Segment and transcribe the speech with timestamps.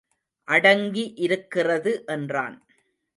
[0.47, 2.57] அடங்கி இருக்கிறது என்றான்.